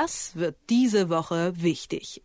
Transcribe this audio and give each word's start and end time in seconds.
Das 0.00 0.36
wird 0.36 0.54
diese 0.70 1.08
Woche 1.08 1.54
wichtig 1.56 2.22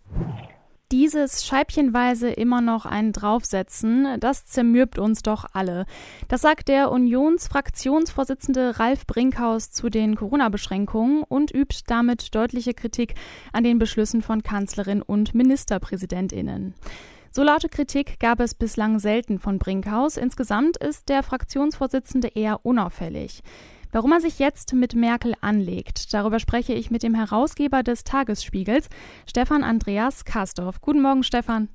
dieses 0.92 1.44
scheibchenweise 1.44 2.30
immer 2.30 2.62
noch 2.62 2.86
einen 2.86 3.14
draufsetzen, 3.14 4.20
das 4.20 4.46
zermürbt 4.46 5.00
uns 5.00 5.24
doch 5.24 5.44
alle. 5.54 5.88
Das 6.28 6.42
sagt 6.42 6.68
der 6.68 6.92
Unionsfraktionsvorsitzende 6.92 8.78
Ralf 8.78 9.08
Brinkhaus 9.08 9.72
zu 9.72 9.90
den 9.90 10.16
Corona-Beschränkungen 10.16 11.24
und 11.24 11.52
übt 11.52 11.86
damit 11.88 12.36
deutliche 12.36 12.76
Kritik 12.76 13.16
an 13.54 13.64
den 13.64 13.80
Beschlüssen 13.80 14.22
von 14.22 14.44
Kanzlerin 14.44 15.02
und 15.02 15.34
Ministerpräsidentinnen. 15.34 16.76
So 17.32 17.42
laute 17.42 17.70
Kritik 17.70 18.20
gab 18.20 18.40
es 18.40 18.54
bislang 18.54 19.00
selten 19.00 19.40
von 19.40 19.58
Brinkhaus. 19.58 20.18
Insgesamt 20.18 20.78
ist 20.78 21.10
der 21.10 21.24
Fraktionsvorsitzende 21.24 22.28
eher 22.28 22.64
unauffällig. 22.68 23.42
Warum 23.94 24.12
er 24.12 24.22
sich 24.22 24.40
jetzt 24.40 24.74
mit 24.74 24.96
Merkel 24.96 25.36
anlegt, 25.42 26.16
darüber 26.16 26.40
spreche 26.40 26.74
ich 26.74 26.90
mit 26.90 27.04
dem 27.04 27.14
Herausgeber 27.14 27.84
des 27.84 28.04
Tagesspiegels, 28.04 28.90
Stefan 29.30 29.64
Andreas 29.64 30.26
Kastorf. 30.26 30.82
Guten 30.82 31.00
Morgen, 31.00 31.22
Stefan. 31.22 31.70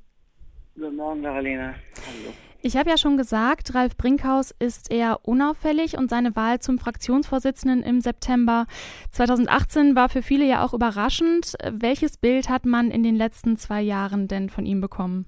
Guten 0.75 0.97
Morgen, 0.97 1.23
Laralena. 1.23 1.67
Hallo. 1.67 2.35
Ich 2.61 2.77
habe 2.77 2.91
ja 2.91 2.99
schon 2.99 3.19
gesagt, 3.19 3.73
Ralf 3.73 3.97
Brinkhaus 3.97 4.53
ist 4.59 4.91
eher 4.91 5.21
unauffällig 5.23 5.97
und 5.97 6.11
seine 6.11 6.35
Wahl 6.35 6.59
zum 6.59 6.81
Fraktionsvorsitzenden 6.81 7.85
im 7.85 8.01
September 8.01 8.67
2018 9.13 9.95
war 9.95 10.09
für 10.09 10.23
viele 10.23 10.45
ja 10.45 10.65
auch 10.65 10.75
überraschend. 10.75 11.55
Welches 11.71 12.17
Bild 12.17 12.49
hat 12.49 12.67
man 12.67 12.91
in 12.91 13.05
den 13.05 13.15
letzten 13.15 13.57
zwei 13.57 13.81
Jahren 13.81 14.27
denn 14.27 14.49
von 14.49 14.67
ihm 14.67 14.81
bekommen? 14.81 15.27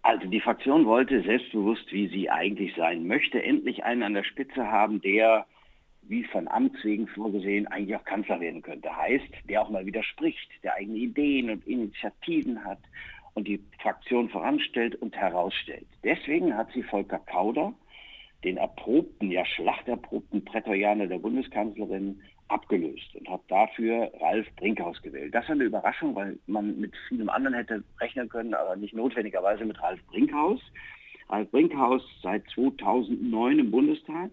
Also 0.00 0.26
die 0.28 0.40
Fraktion 0.40 0.86
wollte 0.86 1.20
selbstbewusst, 1.24 1.92
wie 1.92 2.08
sie 2.08 2.30
eigentlich 2.30 2.74
sein 2.74 3.06
möchte, 3.06 3.42
endlich 3.42 3.84
einen 3.84 4.02
an 4.02 4.14
der 4.14 4.24
Spitze 4.24 4.66
haben, 4.66 5.02
der 5.02 5.44
wie 6.10 6.24
von 6.24 6.48
Amts 6.48 6.84
wegen 6.84 7.06
vorgesehen, 7.06 7.68
eigentlich 7.68 7.96
auch 7.96 8.04
Kanzler 8.04 8.40
werden 8.40 8.62
könnte. 8.62 8.94
Heißt, 8.94 9.32
der 9.48 9.62
auch 9.62 9.70
mal 9.70 9.86
widerspricht, 9.86 10.50
der 10.64 10.74
eigene 10.74 10.98
Ideen 10.98 11.50
und 11.50 11.66
Initiativen 11.68 12.64
hat 12.64 12.80
und 13.34 13.46
die 13.46 13.62
Fraktion 13.80 14.28
voranstellt 14.28 14.96
und 14.96 15.16
herausstellt. 15.16 15.86
Deswegen 16.02 16.56
hat 16.56 16.72
sie 16.72 16.82
Volker 16.82 17.20
Kauder, 17.20 17.72
den 18.42 18.56
erprobten, 18.56 19.30
ja 19.30 19.44
schlachterprobten 19.44 20.44
Prätorianer 20.44 21.06
der 21.06 21.18
Bundeskanzlerin, 21.18 22.20
abgelöst 22.48 23.14
und 23.14 23.28
hat 23.28 23.42
dafür 23.46 24.10
Ralf 24.20 24.48
Brinkhaus 24.56 25.00
gewählt. 25.02 25.32
Das 25.32 25.44
war 25.44 25.54
eine 25.54 25.62
Überraschung, 25.62 26.16
weil 26.16 26.40
man 26.48 26.80
mit 26.80 26.92
vielem 27.08 27.28
anderen 27.28 27.54
hätte 27.54 27.84
rechnen 28.00 28.28
können, 28.28 28.54
aber 28.54 28.74
nicht 28.74 28.94
notwendigerweise 28.94 29.64
mit 29.64 29.80
Ralf 29.80 30.04
Brinkhaus. 30.06 30.60
Ralf 31.28 31.48
Brinkhaus 31.52 32.02
seit 32.20 32.42
2009 32.50 33.60
im 33.60 33.70
Bundestag, 33.70 34.32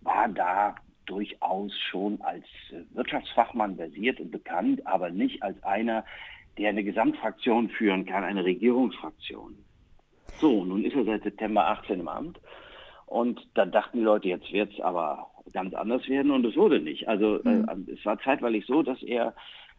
war 0.00 0.28
da 0.28 0.76
durchaus 1.06 1.72
schon 1.90 2.20
als 2.20 2.44
äh, 2.70 2.82
Wirtschaftsfachmann 2.94 3.76
versiert 3.76 4.20
und 4.20 4.30
bekannt, 4.30 4.86
aber 4.86 5.10
nicht 5.10 5.42
als 5.42 5.62
einer, 5.62 6.04
der 6.58 6.70
eine 6.70 6.84
Gesamtfraktion 6.84 7.68
führen 7.70 8.06
kann, 8.06 8.24
eine 8.24 8.44
Regierungsfraktion. 8.44 9.56
So, 10.38 10.64
nun 10.64 10.84
ist 10.84 10.94
er 10.94 11.04
seit 11.04 11.22
September 11.22 11.66
18 11.68 12.00
im 12.00 12.08
Amt 12.08 12.40
und 13.06 13.40
da 13.54 13.64
dachten 13.64 13.98
die 13.98 14.04
Leute, 14.04 14.28
jetzt 14.28 14.52
wird 14.52 14.72
es 14.72 14.80
aber 14.80 15.30
ganz 15.52 15.74
anders 15.74 16.06
werden 16.08 16.32
und 16.32 16.44
es 16.44 16.56
wurde 16.56 16.80
nicht. 16.80 17.08
Also 17.08 17.42
äh, 17.44 17.48
mhm. 17.48 17.86
äh, 17.88 17.92
es 17.92 18.04
war 18.04 18.18
zeitweilig 18.20 18.66
so, 18.66 18.82
dass 18.82 19.02
er 19.02 19.34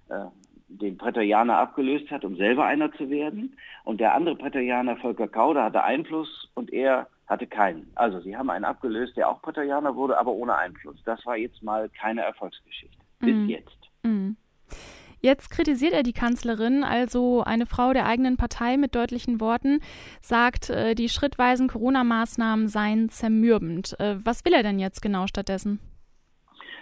äh, 0.09 0.25
den 0.69 0.97
Prätorianer 0.97 1.57
abgelöst 1.57 2.09
hat, 2.11 2.25
um 2.25 2.35
selber 2.37 2.65
einer 2.65 2.91
zu 2.93 3.09
werden. 3.09 3.57
Und 3.83 3.99
der 3.99 4.13
andere 4.13 4.35
Prätorianer, 4.35 4.97
Volker 4.97 5.27
Kauder, 5.27 5.65
hatte 5.65 5.83
Einfluss 5.83 6.49
und 6.55 6.71
er 6.71 7.07
hatte 7.27 7.45
keinen. 7.45 7.91
Also 7.95 8.19
sie 8.21 8.35
haben 8.35 8.49
einen 8.49 8.65
abgelöst, 8.65 9.17
der 9.17 9.29
auch 9.29 9.41
Prätorianer 9.41 9.95
wurde, 9.95 10.17
aber 10.17 10.31
ohne 10.31 10.55
Einfluss. 10.55 11.01
Das 11.03 11.25
war 11.25 11.37
jetzt 11.37 11.61
mal 11.61 11.89
keine 11.89 12.21
Erfolgsgeschichte. 12.21 12.97
Bis 13.19 13.35
mhm. 13.35 13.49
jetzt. 13.49 13.77
Mhm. 14.03 14.37
Jetzt 15.19 15.49
kritisiert 15.49 15.93
er 15.93 16.03
die 16.03 16.13
Kanzlerin, 16.13 16.83
also 16.83 17.43
eine 17.43 17.65
Frau 17.65 17.91
der 17.91 18.05
eigenen 18.05 18.37
Partei 18.37 18.77
mit 18.77 18.93
deutlichen 18.93 19.41
Worten, 19.41 19.79
sagt, 20.21 20.69
äh, 20.69 20.93
die 20.93 21.09
schrittweisen 21.09 21.67
Corona-Maßnahmen 21.67 22.67
seien 22.67 23.09
zermürbend. 23.09 23.99
Äh, 23.99 24.17
was 24.23 24.45
will 24.45 24.53
er 24.53 24.63
denn 24.63 24.79
jetzt 24.79 25.01
genau 25.01 25.25
stattdessen? 25.25 25.79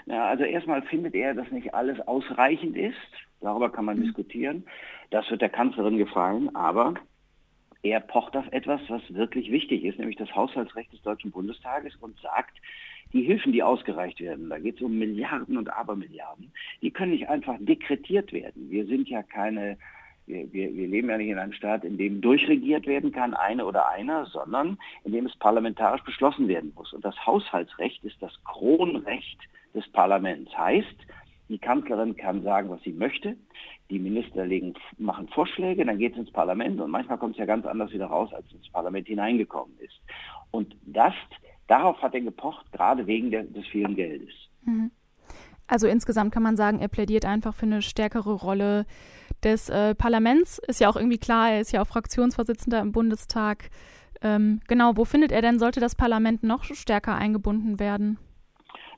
Ja, 0.06 0.26
also 0.26 0.44
erstmal 0.44 0.82
findet 0.84 1.16
er, 1.16 1.34
dass 1.34 1.50
nicht 1.50 1.74
alles 1.74 2.00
ausreichend 2.08 2.76
ist. 2.76 2.96
Darüber 3.40 3.72
kann 3.72 3.86
man 3.86 3.98
mhm. 3.98 4.04
diskutieren. 4.04 4.66
Das 5.12 5.30
wird 5.32 5.42
der 5.42 5.50
Kanzlerin 5.50 5.98
gefallen, 5.98 6.54
aber 6.56 6.96
er 7.86 8.00
pocht 8.00 8.36
auf 8.36 8.52
etwas, 8.52 8.82
was 8.88 9.02
wirklich 9.14 9.52
wichtig 9.52 9.84
ist, 9.84 10.00
nämlich 10.00 10.18
das 10.18 10.34
Haushaltsrecht 10.36 10.92
des 10.92 11.04
Deutschen 11.04 11.30
Bundestages 11.30 11.96
und 11.98 12.20
sagt, 12.20 12.58
die 13.14 13.22
Hilfen, 13.22 13.52
die 13.52 13.62
ausgereicht 13.62 14.20
werden, 14.20 14.50
da 14.50 14.58
geht 14.58 14.78
es 14.78 14.82
um 14.82 14.98
Milliarden 14.98 15.56
und 15.56 15.72
Abermilliarden, 15.72 16.52
die 16.82 16.90
können 16.90 17.12
nicht 17.12 17.30
einfach 17.30 17.56
dekretiert 17.60 18.34
werden. 18.34 18.72
Wir 18.72 18.88
sind 18.88 19.08
ja 19.08 19.22
keine, 19.22 19.78
wir, 20.26 20.52
wir, 20.52 20.76
wir 20.76 20.88
leben 20.88 21.10
ja 21.10 21.18
nicht 21.18 21.30
in 21.30 21.38
einem 21.38 21.54
Staat, 21.54 21.84
in 21.84 22.00
dem 22.00 22.22
durchregiert 22.22 22.88
werden 22.88 23.12
kann, 23.12 23.36
eine 23.36 23.66
oder 23.66 23.88
einer, 23.90 24.26
sondern 24.26 24.80
in 25.04 25.12
dem 25.12 25.28
es 25.28 25.36
parlamentarisch 25.38 26.02
beschlossen 26.02 26.48
werden 26.48 26.74
muss. 26.76 26.92
Und 26.92 27.06
das 27.06 27.24
Haushaltsrecht 27.24 28.04
ist 28.04 28.20
das 28.20 28.34
Kronrecht 28.46 29.40
des 29.76 29.88
Parlaments. 29.90 30.58
Heißt, 30.58 31.06
die 31.50 31.60
Kanzlerin 31.60 32.16
kann 32.16 32.44
sagen, 32.44 32.70
was 32.70 32.82
sie 32.82 32.94
möchte. 32.94 33.36
Die 33.90 34.00
Minister 34.00 34.46
legen, 34.46 34.74
machen 34.98 35.28
Vorschläge, 35.28 35.86
dann 35.86 36.00
geht 36.00 36.14
es 36.14 36.20
ins 36.20 36.32
Parlament 36.32 36.82
und 36.82 36.90
manchmal 36.90 37.18
kommt 37.18 37.34
es 37.34 37.40
ja 37.40 37.46
ganz 37.46 37.66
anders 37.66 37.92
wieder 37.92 38.08
raus, 38.08 38.34
als 38.34 38.52
ins 38.52 38.70
Parlament 38.70 39.08
hineingekommen 39.08 39.78
ist. 39.80 40.00
Und 40.52 40.76
das, 40.86 41.14
darauf 41.68 42.02
hat 42.02 42.16
er 42.16 42.22
gepocht, 42.22 42.72
gerade 42.72 43.06
wegen 43.06 43.30
der, 43.30 43.44
des 43.44 43.66
vielen 43.68 43.96
Geldes. 43.96 44.32
Mhm. 44.64 44.92
Also 45.68 45.88
insgesamt 45.88 46.32
kann 46.32 46.44
man 46.44 46.58
sagen, 46.58 46.80
er 46.80 46.88
plädiert 46.88 47.26
einfach 47.26 47.56
für 47.56 47.66
eine 47.66 47.82
stärkere 47.82 48.34
Rolle 48.34 48.86
des 49.44 49.70
äh, 49.70 49.96
Parlaments. 49.96 50.60
Ist 50.68 50.80
ja 50.80 50.90
auch 50.90 50.96
irgendwie 50.96 51.18
klar, 51.18 51.52
er 51.52 51.62
ist 51.62 51.72
ja 51.72 51.82
auch 51.82 51.88
Fraktionsvorsitzender 51.88 52.80
im 52.82 52.92
Bundestag. 52.92 53.70
Ähm, 54.22 54.62
genau, 54.68 54.96
wo 54.96 55.06
findet 55.06 55.32
er 55.32 55.42
denn, 55.42 55.60
sollte 55.60 55.80
das 55.80 55.96
Parlament 55.96 56.44
noch 56.44 56.64
stärker 56.64 57.16
eingebunden 57.16 57.80
werden? 57.80 58.18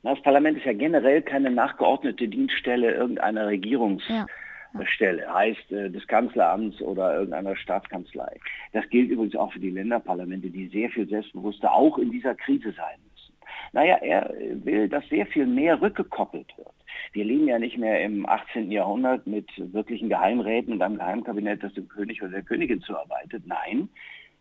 Das 0.04 0.22
Parlament 0.22 0.58
ist 0.58 0.66
ja 0.66 0.74
generell 0.74 1.22
keine 1.22 1.52
nachgeordnete 1.52 2.28
Dienststelle 2.28 2.94
irgendeiner 2.94 3.48
Regierungsstelle, 3.48 5.24
ja. 5.24 5.34
heißt 5.34 5.72
äh, 5.72 5.90
des 5.90 6.08
Kanzleramts 6.08 6.82
oder 6.82 7.16
irgendeiner 7.16 7.56
Staatskanzlei. 7.56 8.40
Das 8.74 8.88
gilt 8.90 9.10
übrigens 9.10 9.36
auch 9.36 9.52
für 9.52 9.60
die 9.60 9.72
Länderparlamente, 9.72 10.50
die 10.50 10.68
sehr 10.68 10.90
viel 10.90 11.08
selbstbewusster 11.08 11.74
auch 11.74 11.98
in 11.98 12.12
dieser 12.12 12.36
Krise 12.36 12.72
sein 12.72 13.00
müssen. 13.12 13.34
Naja, 13.74 13.98
er 13.98 14.34
will, 14.64 14.88
dass 14.88 15.08
sehr 15.10 15.26
viel 15.26 15.46
mehr 15.46 15.82
rückgekoppelt 15.82 16.58
wird. 16.58 16.68
Wir 17.14 17.26
leben 17.26 17.48
ja 17.48 17.60
nicht 17.60 17.78
mehr 17.78 18.04
im 18.04 18.26
18. 18.26 18.72
Jahrhundert 18.72 19.28
mit 19.28 19.50
wirklichen 19.58 20.10
Geheimräten 20.10 20.74
und 20.74 20.82
einem 20.82 20.98
Geheimkabinett, 20.98 21.64
das 21.64 21.74
dem 21.74 21.88
König 21.88 22.22
oder 22.22 22.32
der 22.32 22.44
Königin 22.44 22.82
zuarbeitet. 22.82 23.44
Nein, 23.46 23.90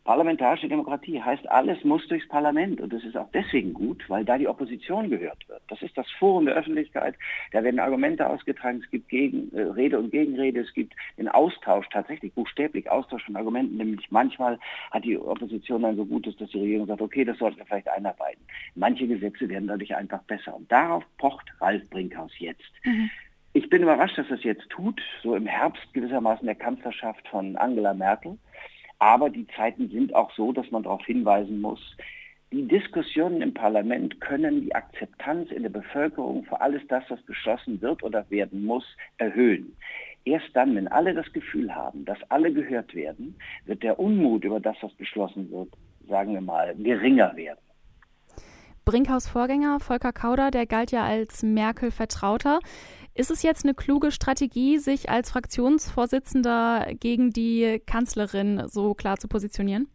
Parlamentarische 0.06 0.69
Demokratie 0.69 1.21
heißt, 1.21 1.50
alles 1.50 1.83
muss 1.83 2.06
durchs 2.06 2.28
Parlament 2.28 2.81
und 2.81 2.93
das 2.93 3.03
ist 3.03 3.17
auch 3.17 3.28
deswegen 3.34 3.75
gut, 3.75 4.09
weil 4.09 4.25
da 4.25 4.39
die 4.39 4.47
Opposition 4.47 5.11
gehört 5.11 5.49
wird. 5.49 5.61
Das 5.69 5.83
ist 5.83 5.99
das 5.99 6.09
Forum 6.12 6.47
der 6.47 6.55
Öffentlichkeit, 6.55 7.17
da 7.50 7.65
werden 7.65 7.81
Argumente 7.81 8.25
ausgetragen, 8.31 8.81
es 8.84 8.91
gibt 8.93 9.09
Gegen, 9.09 9.53
äh, 9.53 9.62
Rede 9.62 9.99
und 9.99 10.12
Gegenrede, 10.12 10.61
es 10.61 10.72
gibt 10.75 10.95
den 11.19 11.28
Austausch, 11.28 11.89
tatsächlich 11.89 12.33
buchstäblich 12.34 12.89
Austausch 12.89 13.25
von 13.25 13.34
Argumenten, 13.34 13.78
nämlich 13.78 14.09
manchmal 14.11 14.61
hat 14.93 15.05
die 15.05 15.19
Opposition 15.19 15.83
dann 15.83 15.97
so 15.97 16.06
Gutes, 16.06 16.37
dass 16.37 16.50
die 16.50 16.61
Regierung 16.61 16.87
sagt, 16.87 17.03
okay, 17.03 17.25
das 17.25 17.39
sollten 17.39 17.59
wir 17.59 17.66
vielleicht 17.66 17.89
einarbeiten. 17.89 18.45
Manche 18.77 19.09
Gesetze 19.09 19.49
werden 19.49 19.66
dadurch 19.66 19.97
einfach 19.97 20.22
besser 20.22 20.55
und 20.55 20.71
darauf 20.71 21.03
pocht 21.19 21.53
Ralf 21.61 21.83
Brinkhaus 21.91 22.31
jetzt. 22.39 22.62
Mhm. 22.84 23.11
Ich 23.55 23.71
bin 23.71 23.83
überrascht, 23.83 24.19
dass 24.19 24.28
das 24.28 24.45
jetzt 24.45 24.69
tut, 24.69 25.00
so 25.22 25.34
im 25.34 25.47
Herbst 25.47 25.93
gewissermaßen 25.95 26.47
der 26.47 26.55
Kanzlerschaft 26.55 27.27
von 27.27 27.56
Angela 27.56 27.95
Merkel. 27.95 28.39
Aber 28.99 29.31
die 29.31 29.47
Zeiten 29.49 29.89
sind 29.91 30.15
auch 30.15 30.33
so, 30.34 30.53
dass 30.53 30.71
man 30.71 30.83
darauf 30.83 31.05
hinweisen 31.05 31.61
muss, 31.61 31.81
die 32.53 32.67
Diskussionen 32.69 33.43
im 33.43 33.53
Parlament 33.53 34.21
können 34.21 34.62
die 34.62 34.75
Akzeptanz 34.75 35.51
in 35.51 35.65
der 35.65 35.71
Bevölkerung 35.71 36.45
für 36.45 36.61
alles 36.61 36.81
das, 36.89 37.03
was 37.09 37.21
beschlossen 37.23 37.81
wird 37.83 38.03
oder 38.03 38.29
werden 38.31 38.65
muss, 38.65 38.84
erhöhen. 39.19 39.77
Erst 40.25 40.54
dann, 40.54 40.75
wenn 40.77 40.89
alle 40.89 41.13
das 41.13 41.31
Gefühl 41.33 41.75
haben, 41.75 42.04
dass 42.04 42.19
alle 42.31 42.53
gehört 42.53 42.95
werden, 42.95 43.37
wird 43.65 43.83
der 43.83 43.98
Unmut 43.98 44.45
über 44.45 44.60
das, 44.60 44.77
was 44.81 44.93
beschlossen 44.95 45.51
wird, 45.51 45.69
sagen 46.09 46.34
wir 46.34 46.41
mal, 46.41 46.75
geringer 46.77 47.34
werden. 47.37 47.59
Brinkhaus 48.84 49.27
Vorgänger 49.28 49.81
Volker 49.81 50.13
Kauder, 50.13 50.53
der 50.53 50.66
galt 50.66 50.92
ja 50.92 51.04
als 51.04 51.42
Merkel-Vertrauter. 51.42 52.60
Ist 53.16 53.30
es 53.30 53.42
jetzt 53.42 53.65
eine 53.65 53.72
kluge 53.72 54.13
Strategie, 54.13 54.77
sich 54.77 55.09
als 55.09 55.30
Fraktionsvorsitzender 55.30 56.86
gegen 57.01 57.30
die 57.30 57.80
Kanzlerin 57.86 58.68
so 58.68 58.92
klar 58.92 59.16
zu 59.16 59.27
positionieren? 59.27 59.89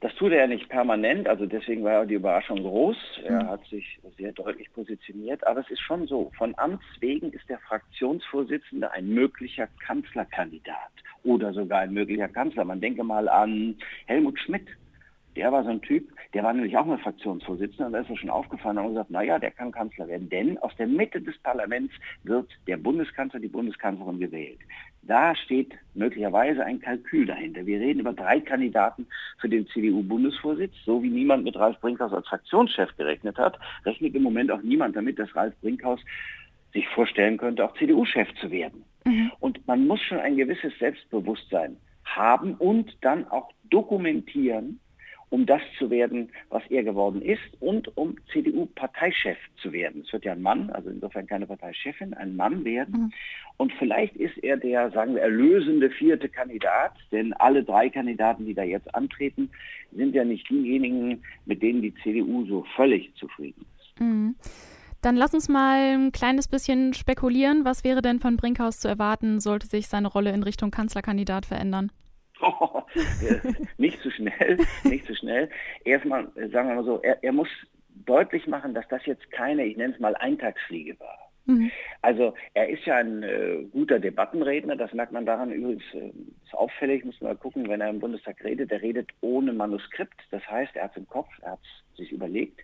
Das 0.00 0.14
tut 0.16 0.32
er 0.32 0.40
ja 0.40 0.46
nicht 0.48 0.68
permanent, 0.68 1.28
also 1.28 1.46
deswegen 1.46 1.82
war 1.82 2.04
die 2.04 2.16
Überraschung 2.16 2.58
groß. 2.58 2.96
Er 3.24 3.44
mhm. 3.44 3.48
hat 3.48 3.64
sich 3.68 4.00
sehr 4.18 4.32
deutlich 4.32 4.70
positioniert, 4.74 5.46
aber 5.46 5.60
es 5.60 5.70
ist 5.70 5.80
schon 5.80 6.06
so, 6.06 6.30
von 6.36 6.52
Amts 6.58 6.84
wegen 7.00 7.32
ist 7.32 7.48
der 7.48 7.60
Fraktionsvorsitzende 7.60 8.90
ein 8.90 9.08
möglicher 9.08 9.68
Kanzlerkandidat 9.86 10.92
oder 11.22 11.54
sogar 11.54 11.80
ein 11.80 11.94
möglicher 11.94 12.28
Kanzler. 12.28 12.66
Man 12.66 12.82
denke 12.82 13.02
mal 13.02 13.30
an 13.30 13.76
Helmut 14.04 14.38
Schmidt, 14.40 14.66
der 15.36 15.52
war 15.52 15.64
so 15.64 15.70
ein 15.70 15.80
Typ, 15.82 16.08
der 16.34 16.42
war 16.42 16.52
nämlich 16.52 16.76
auch 16.76 16.86
mal 16.86 16.98
Fraktionsvorsitzender 16.98 17.86
und 17.86 17.92
da 17.92 18.00
ist 18.00 18.10
er 18.10 18.16
schon 18.16 18.30
aufgefallen 18.30 18.78
und 18.78 18.88
gesagt, 18.88 19.10
naja, 19.10 19.38
der 19.38 19.50
kann 19.50 19.72
Kanzler 19.72 20.08
werden, 20.08 20.28
denn 20.28 20.58
aus 20.58 20.74
der 20.76 20.86
Mitte 20.86 21.20
des 21.20 21.36
Parlaments 21.38 21.92
wird 22.24 22.50
der 22.66 22.76
Bundeskanzler, 22.76 23.40
die 23.40 23.48
Bundeskanzlerin 23.48 24.20
gewählt. 24.20 24.58
Da 25.02 25.34
steht 25.34 25.74
möglicherweise 25.94 26.64
ein 26.64 26.80
Kalkül 26.80 27.26
dahinter. 27.26 27.66
Wir 27.66 27.80
reden 27.80 28.00
über 28.00 28.12
drei 28.12 28.40
Kandidaten 28.40 29.06
für 29.40 29.48
den 29.48 29.66
CDU-Bundesvorsitz. 29.66 30.72
So 30.84 31.02
wie 31.02 31.10
niemand 31.10 31.42
mit 31.42 31.56
Ralf 31.56 31.80
Brinkhaus 31.80 32.12
als 32.12 32.28
Fraktionschef 32.28 32.96
gerechnet 32.96 33.36
hat, 33.36 33.58
rechnet 33.84 34.14
im 34.14 34.22
Moment 34.22 34.52
auch 34.52 34.62
niemand 34.62 34.94
damit, 34.94 35.18
dass 35.18 35.34
Ralf 35.34 35.54
Brinkhaus 35.60 35.98
sich 36.72 36.88
vorstellen 36.88 37.36
könnte, 37.36 37.64
auch 37.64 37.76
CDU-Chef 37.76 38.32
zu 38.40 38.50
werden. 38.50 38.84
Mhm. 39.04 39.32
Und 39.40 39.66
man 39.66 39.86
muss 39.86 40.00
schon 40.00 40.18
ein 40.18 40.36
gewisses 40.36 40.72
Selbstbewusstsein 40.78 41.76
haben 42.04 42.54
und 42.54 42.96
dann 43.00 43.26
auch 43.28 43.50
dokumentieren, 43.70 44.80
um 45.32 45.46
das 45.46 45.62
zu 45.78 45.88
werden, 45.88 46.28
was 46.50 46.62
er 46.68 46.84
geworden 46.84 47.22
ist 47.22 47.40
und 47.58 47.96
um 47.96 48.16
CDU-Parteichef 48.32 49.38
zu 49.62 49.72
werden. 49.72 50.02
Es 50.06 50.12
wird 50.12 50.26
ja 50.26 50.32
ein 50.32 50.42
Mann, 50.42 50.68
also 50.68 50.90
insofern 50.90 51.26
keine 51.26 51.46
Parteichefin, 51.46 52.12
ein 52.12 52.36
Mann 52.36 52.66
werden. 52.66 53.04
Mhm. 53.04 53.12
Und 53.56 53.72
vielleicht 53.78 54.14
ist 54.16 54.36
er 54.42 54.58
der, 54.58 54.90
sagen 54.90 55.14
wir, 55.14 55.22
erlösende 55.22 55.88
vierte 55.88 56.28
Kandidat, 56.28 56.92
denn 57.12 57.32
alle 57.32 57.64
drei 57.64 57.88
Kandidaten, 57.88 58.44
die 58.44 58.52
da 58.52 58.62
jetzt 58.62 58.94
antreten, 58.94 59.48
sind 59.92 60.14
ja 60.14 60.22
nicht 60.22 60.50
diejenigen, 60.50 61.22
mit 61.46 61.62
denen 61.62 61.80
die 61.80 61.94
CDU 62.02 62.44
so 62.44 62.66
völlig 62.76 63.14
zufrieden 63.14 63.64
ist. 63.78 64.00
Mhm. 64.00 64.36
Dann 65.00 65.16
lass 65.16 65.32
uns 65.32 65.48
mal 65.48 65.94
ein 65.94 66.12
kleines 66.12 66.46
bisschen 66.46 66.92
spekulieren. 66.92 67.64
Was 67.64 67.84
wäre 67.84 68.02
denn 68.02 68.20
von 68.20 68.36
Brinkhaus 68.36 68.80
zu 68.80 68.88
erwarten, 68.88 69.40
sollte 69.40 69.66
sich 69.66 69.88
seine 69.88 70.08
Rolle 70.08 70.32
in 70.32 70.42
Richtung 70.42 70.70
Kanzlerkandidat 70.70 71.46
verändern? 71.46 71.90
Nicht 73.78 74.00
zu 74.00 74.10
schnell, 74.10 74.58
nicht 74.84 75.06
zu 75.06 75.14
schnell. 75.14 75.48
Erstmal, 75.84 76.28
sagen 76.34 76.68
wir 76.68 76.74
mal 76.76 76.84
so, 76.84 77.00
er, 77.02 77.22
er 77.22 77.32
muss 77.32 77.48
deutlich 78.06 78.46
machen, 78.46 78.74
dass 78.74 78.86
das 78.88 79.04
jetzt 79.06 79.30
keine, 79.30 79.64
ich 79.64 79.76
nenne 79.76 79.94
es 79.94 80.00
mal, 80.00 80.14
Eintagsfliege 80.16 80.98
war. 80.98 81.18
Mhm. 81.46 81.70
Also 82.02 82.34
er 82.54 82.68
ist 82.68 82.84
ja 82.84 82.96
ein 82.96 83.22
äh, 83.22 83.64
guter 83.72 83.98
Debattenredner, 83.98 84.76
das 84.76 84.92
merkt 84.92 85.12
man 85.12 85.26
daran 85.26 85.50
übrigens, 85.50 85.82
äh, 85.94 86.12
ist 86.44 86.54
auffällig, 86.54 87.04
muss 87.04 87.20
man 87.20 87.32
mal 87.32 87.38
gucken, 87.38 87.68
wenn 87.68 87.80
er 87.80 87.90
im 87.90 87.98
Bundestag 87.98 88.42
redet, 88.44 88.70
er 88.70 88.82
redet 88.82 89.10
ohne 89.20 89.52
Manuskript, 89.52 90.20
das 90.30 90.46
heißt, 90.48 90.76
er 90.76 90.84
hat 90.84 90.92
es 90.92 90.98
im 90.98 91.08
Kopf, 91.08 91.30
er 91.42 91.52
hat 91.52 91.60
es 91.62 91.96
sich 91.96 92.12
überlegt. 92.12 92.60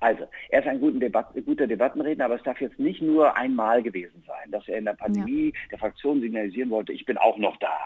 Also, 0.00 0.26
er 0.48 0.60
ist 0.60 0.68
ein 0.68 0.80
guter, 0.80 0.98
Debat 0.98 1.34
guter 1.44 1.66
Debattenredner, 1.66 2.24
aber 2.24 2.36
es 2.36 2.42
darf 2.42 2.60
jetzt 2.60 2.78
nicht 2.78 3.02
nur 3.02 3.36
einmal 3.36 3.82
gewesen 3.82 4.22
sein, 4.26 4.50
dass 4.50 4.66
er 4.68 4.78
in 4.78 4.86
der 4.86 4.94
Pandemie 4.94 5.46
ja. 5.46 5.60
der 5.72 5.78
Fraktion 5.78 6.20
signalisieren 6.20 6.70
wollte, 6.70 6.92
ich 6.92 7.04
bin 7.04 7.18
auch 7.18 7.36
noch 7.36 7.56
da. 7.58 7.76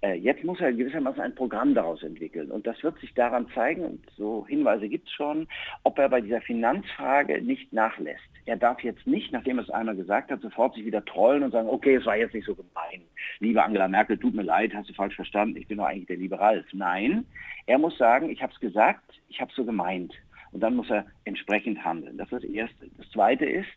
Äh, 0.00 0.14
jetzt 0.14 0.44
muss 0.44 0.60
er 0.60 0.72
gewissermaßen 0.72 1.20
ein 1.20 1.34
Programm 1.34 1.74
daraus 1.74 2.02
entwickeln. 2.02 2.50
Und 2.52 2.66
das 2.66 2.80
wird 2.82 2.98
sich 3.00 3.14
daran 3.14 3.48
zeigen, 3.54 3.84
und 3.84 4.00
so 4.16 4.46
Hinweise 4.46 4.88
gibt 4.88 5.08
es 5.08 5.12
schon, 5.12 5.48
ob 5.82 5.98
er 5.98 6.08
bei 6.08 6.20
dieser 6.20 6.40
Finanzfrage 6.40 7.42
nicht 7.42 7.72
nachlässt. 7.72 8.22
Er 8.46 8.56
darf 8.56 8.80
jetzt 8.84 9.06
nicht, 9.06 9.32
nachdem 9.32 9.58
er 9.58 9.64
es 9.64 9.70
einmal 9.70 9.96
gesagt 9.96 10.30
hat, 10.30 10.40
sofort 10.40 10.74
sich 10.74 10.84
wieder 10.84 11.04
trollen 11.04 11.42
und 11.42 11.50
sagen, 11.50 11.68
okay, 11.68 11.96
es 11.96 12.06
war 12.06 12.16
jetzt 12.16 12.34
nicht 12.34 12.46
so 12.46 12.54
gemein. 12.54 13.02
Liebe 13.40 13.62
Angela 13.62 13.88
Merkel, 13.88 14.18
tut 14.18 14.34
mir 14.34 14.42
leid, 14.42 14.72
hast 14.72 14.88
du 14.88 14.94
falsch 14.94 15.16
verstanden, 15.16 15.56
ich 15.56 15.66
bin 15.66 15.78
doch 15.78 15.86
eigentlich 15.86 16.06
der 16.06 16.16
liebe 16.16 16.38
Ralf. 16.38 16.66
Nein, 16.72 17.26
er 17.66 17.78
muss 17.78 17.98
sagen, 17.98 18.30
ich 18.30 18.40
habe 18.40 18.52
es 18.52 18.60
gesagt, 18.60 19.20
ich 19.28 19.40
habe 19.40 19.50
es 19.50 19.56
so 19.56 19.64
gemeint. 19.64 20.14
Und 20.52 20.60
dann 20.60 20.76
muss 20.76 20.88
er 20.90 21.06
entsprechend 21.24 21.84
handeln. 21.84 22.16
Das 22.16 22.32
ist 22.32 22.44
das 22.44 22.50
Erste. 22.50 22.86
Das 22.96 23.10
Zweite 23.10 23.44
ist, 23.44 23.68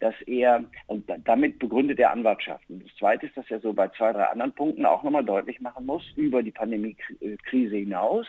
dass 0.00 0.14
er, 0.26 0.64
und 0.86 1.10
damit 1.24 1.58
begründet 1.58 1.98
er 1.98 2.12
Anwartschaften. 2.12 2.82
Das 2.84 2.94
Zweite 2.96 3.26
ist, 3.26 3.36
dass 3.36 3.50
er 3.50 3.60
so 3.60 3.72
bei 3.72 3.88
zwei, 3.88 4.12
drei 4.12 4.24
anderen 4.24 4.52
Punkten 4.52 4.84
auch 4.84 5.02
nochmal 5.02 5.24
deutlich 5.24 5.60
machen 5.60 5.86
muss, 5.86 6.04
über 6.16 6.42
die 6.42 6.50
Pandemiekrise 6.50 7.76
hinaus, 7.76 8.26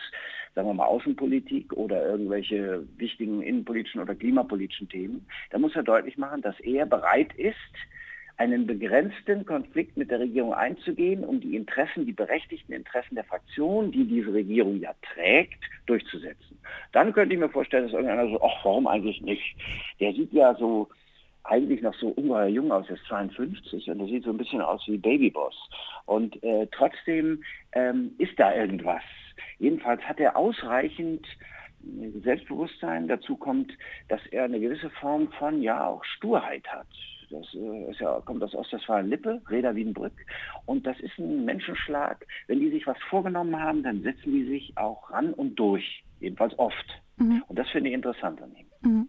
sagen 0.54 0.68
wir 0.68 0.74
mal 0.74 0.86
Außenpolitik 0.86 1.72
oder 1.74 2.06
irgendwelche 2.06 2.84
wichtigen 2.96 3.42
innenpolitischen 3.42 4.00
oder 4.00 4.14
klimapolitischen 4.14 4.88
Themen, 4.88 5.26
da 5.50 5.58
muss 5.58 5.76
er 5.76 5.82
deutlich 5.82 6.16
machen, 6.16 6.42
dass 6.42 6.58
er 6.60 6.86
bereit 6.86 7.34
ist, 7.34 7.56
einen 8.38 8.68
begrenzten 8.68 9.44
Konflikt 9.44 9.96
mit 9.96 10.12
der 10.12 10.20
Regierung 10.20 10.54
einzugehen, 10.54 11.24
um 11.24 11.40
die 11.40 11.56
Interessen, 11.56 12.06
die 12.06 12.12
berechtigten 12.12 12.72
Interessen 12.72 13.16
der 13.16 13.24
Fraktion, 13.24 13.90
die 13.90 14.04
diese 14.04 14.32
Regierung 14.32 14.78
ja 14.80 14.94
trägt, 15.12 15.58
durchzusetzen. 15.86 16.56
Dann 16.92 17.12
könnte 17.12 17.34
ich 17.34 17.40
mir 17.40 17.48
vorstellen, 17.48 17.84
dass 17.84 17.92
irgendeiner 17.92 18.28
so, 18.28 18.40
ach, 18.40 18.64
warum 18.64 18.86
eigentlich 18.86 19.20
nicht? 19.22 19.56
Der 19.98 20.12
sieht 20.12 20.32
ja 20.32 20.54
so 20.54 20.88
eigentlich 21.48 21.82
noch 21.82 21.94
so 21.94 22.08
ungeheuer 22.08 22.48
jung 22.48 22.70
aus, 22.70 22.86
er 22.88 22.96
ist 22.96 23.04
52 23.06 23.90
und 23.90 24.00
er 24.00 24.06
sieht 24.06 24.24
so 24.24 24.30
ein 24.30 24.38
bisschen 24.38 24.60
aus 24.60 24.82
wie 24.86 24.98
Babyboss. 24.98 25.54
Und 26.06 26.42
äh, 26.42 26.66
trotzdem 26.70 27.42
ähm, 27.72 28.12
ist 28.18 28.38
da 28.38 28.54
irgendwas. 28.54 29.02
Jedenfalls 29.58 30.02
hat 30.02 30.20
er 30.20 30.36
ausreichend 30.36 31.26
äh, 31.82 32.10
Selbstbewusstsein. 32.20 33.08
Dazu 33.08 33.36
kommt, 33.36 33.72
dass 34.08 34.20
er 34.30 34.44
eine 34.44 34.60
gewisse 34.60 34.90
Form 34.90 35.30
von, 35.32 35.62
ja, 35.62 35.86
auch 35.86 36.04
Sturheit 36.04 36.66
hat. 36.68 36.86
Das 37.30 37.46
äh, 37.54 37.90
ist 37.90 38.00
ja, 38.00 38.20
kommt 38.24 38.42
aus 38.42 38.54
Ostwestfalen-Lippe, 38.54 39.42
Reda 39.50 39.74
Wiedenbrück. 39.74 40.14
Und 40.66 40.86
das 40.86 40.98
ist 41.00 41.18
ein 41.18 41.44
Menschenschlag. 41.44 42.26
Wenn 42.46 42.60
die 42.60 42.70
sich 42.70 42.86
was 42.86 42.98
vorgenommen 43.10 43.58
haben, 43.60 43.82
dann 43.82 44.02
setzen 44.02 44.32
die 44.32 44.44
sich 44.44 44.72
auch 44.76 45.10
ran 45.10 45.32
und 45.34 45.56
durch. 45.56 46.04
Jedenfalls 46.20 46.58
oft. 46.58 47.02
Mhm. 47.16 47.42
Und 47.48 47.58
das 47.58 47.68
finde 47.70 47.90
ich 47.90 47.94
interessant 47.94 48.40
an 48.42 48.54
ihm. 48.56 48.66
Mhm. 48.82 49.08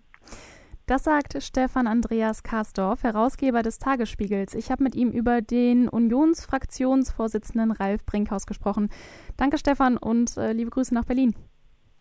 Das 0.90 1.04
sagt 1.04 1.38
Stefan 1.44 1.86
Andreas 1.86 2.42
Karsdorf, 2.42 3.04
Herausgeber 3.04 3.62
des 3.62 3.78
Tagesspiegels. 3.78 4.56
Ich 4.56 4.72
habe 4.72 4.82
mit 4.84 4.96
ihm 4.96 5.12
über 5.12 5.40
den 5.40 5.88
Unionsfraktionsvorsitzenden 5.88 7.70
Ralf 7.70 8.04
Brinkhaus 8.08 8.48
gesprochen. 8.48 8.90
Danke, 9.38 9.60
Stefan, 9.60 9.98
und 9.98 10.36
äh, 10.38 10.52
liebe 10.52 10.72
Grüße 10.72 10.92
nach 10.96 11.06
Berlin. 11.06 11.36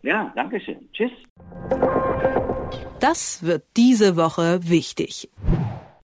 Ja, 0.01 0.33
danke 0.35 0.59
schön. 0.59 0.89
Tschüss. 0.91 1.11
Das 2.99 3.43
wird 3.43 3.65
diese 3.77 4.17
Woche 4.17 4.59
wichtig. 4.63 5.29